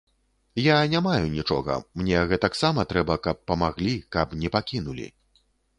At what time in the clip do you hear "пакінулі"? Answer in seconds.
4.59-5.07